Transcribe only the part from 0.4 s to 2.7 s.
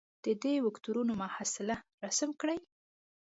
دې وکتورونو محصله رسم کړئ.